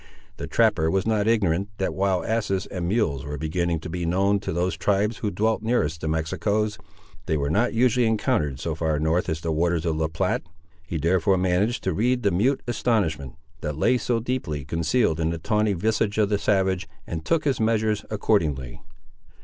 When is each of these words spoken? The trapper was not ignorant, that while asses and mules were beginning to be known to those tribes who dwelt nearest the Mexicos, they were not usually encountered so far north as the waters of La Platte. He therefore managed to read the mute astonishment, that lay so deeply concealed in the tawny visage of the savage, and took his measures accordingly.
The 0.37 0.47
trapper 0.47 0.89
was 0.89 1.05
not 1.05 1.27
ignorant, 1.27 1.69
that 1.77 1.93
while 1.93 2.25
asses 2.25 2.65
and 2.65 2.87
mules 2.87 3.23
were 3.23 3.37
beginning 3.37 3.79
to 3.81 3.87
be 3.91 4.03
known 4.03 4.39
to 4.39 4.51
those 4.51 4.75
tribes 4.75 5.17
who 5.17 5.29
dwelt 5.29 5.61
nearest 5.61 6.01
the 6.01 6.07
Mexicos, 6.07 6.79
they 7.27 7.37
were 7.37 7.51
not 7.51 7.75
usually 7.75 8.07
encountered 8.07 8.59
so 8.59 8.73
far 8.73 8.97
north 8.99 9.29
as 9.29 9.41
the 9.41 9.51
waters 9.51 9.85
of 9.85 9.95
La 9.95 10.07
Platte. 10.07 10.41
He 10.87 10.97
therefore 10.97 11.37
managed 11.37 11.83
to 11.83 11.93
read 11.93 12.23
the 12.23 12.31
mute 12.31 12.61
astonishment, 12.67 13.35
that 13.59 13.77
lay 13.77 13.99
so 13.99 14.19
deeply 14.19 14.65
concealed 14.65 15.19
in 15.19 15.29
the 15.29 15.37
tawny 15.37 15.73
visage 15.73 16.17
of 16.17 16.29
the 16.29 16.39
savage, 16.39 16.89
and 17.05 17.23
took 17.23 17.43
his 17.45 17.59
measures 17.59 18.03
accordingly. 18.09 18.81